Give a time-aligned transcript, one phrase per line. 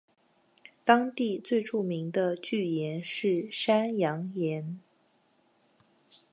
[0.83, 4.79] 当地最著名的巨岩是山羊岩。